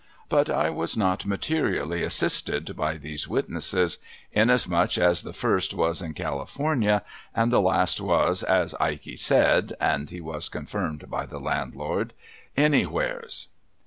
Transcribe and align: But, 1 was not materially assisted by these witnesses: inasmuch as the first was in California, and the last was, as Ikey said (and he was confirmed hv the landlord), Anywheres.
But, 0.29 0.49
1 0.49 0.73
was 0.73 0.97
not 0.97 1.27
materially 1.27 2.01
assisted 2.01 2.75
by 2.75 2.97
these 2.97 3.27
witnesses: 3.27 3.99
inasmuch 4.31 4.97
as 4.97 5.21
the 5.21 5.31
first 5.31 5.75
was 5.75 6.01
in 6.01 6.15
California, 6.15 7.03
and 7.35 7.51
the 7.51 7.61
last 7.61 8.01
was, 8.01 8.41
as 8.41 8.73
Ikey 8.79 9.17
said 9.17 9.73
(and 9.79 10.09
he 10.09 10.19
was 10.19 10.49
confirmed 10.49 11.01
hv 11.07 11.29
the 11.29 11.39
landlord), 11.39 12.13
Anywheres. 12.57 13.45